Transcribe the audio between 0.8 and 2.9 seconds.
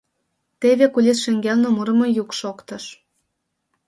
кулис шеҥгелне мурымо йӱк шоктыш.